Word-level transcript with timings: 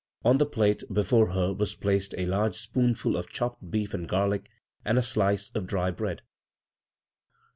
On 0.25 0.39
Jie 0.39 0.51
plate 0.51 0.81
before 0.91 1.29
her 1.33 1.53
were 1.53 1.67
placed 1.79 2.15
a 2.17 2.25
large 2.25 2.55
spoonful 2.55 3.15
of 3.15 3.29
chopped 3.29 3.69
beef 3.69 3.93
and 3.93 4.09
garlic, 4.09 4.49
and 4.83 4.97
a 4.97 5.01
jlice 5.01 5.55
of 5.55 5.67
dry 5.67 5.91
bread. 5.91 6.23